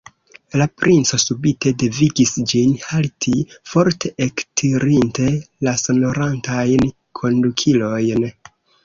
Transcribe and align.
La 0.59 0.65
princo 0.83 1.17
subite 1.23 1.73
devigis 1.83 2.31
ĝin 2.51 2.73
halti, 2.85 3.33
forte 3.73 4.11
ektirinte 4.27 5.29
la 5.69 5.75
sonorantajn 5.83 6.89
kondukilojn. 7.21 8.27